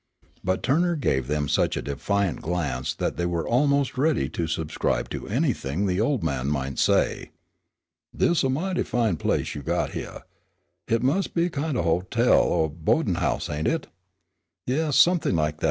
[0.43, 5.09] But Turner gave them such a defiant glance that they were almost ready to subscribe
[5.11, 7.29] to anything the old man might say.
[8.15, 10.23] "Dis is a mighty fine place you got hyeah.
[10.87, 13.89] Hit mus' be a kind of a hotel or boa'din' house, ain't hit?"
[14.65, 15.57] "Yes, something like."